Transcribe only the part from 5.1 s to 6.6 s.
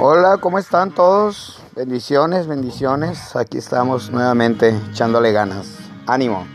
ganas. Ánimo.